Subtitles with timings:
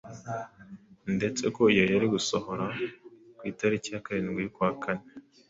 [1.15, 2.65] ndetse ko iyo yari gusohora
[3.37, 5.05] ku itariki ya karindwi y'ukwa kane